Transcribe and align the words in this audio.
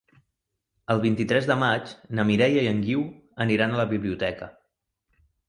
El 0.93 1.01
vint-i-tres 1.03 1.49
de 1.51 1.57
maig 1.63 1.91
na 2.21 2.25
Mireia 2.31 2.65
i 2.65 2.71
en 2.73 2.81
Guiu 2.87 3.05
aniran 3.47 3.77
a 3.77 3.83
la 3.83 3.87
biblioteca. 3.95 4.51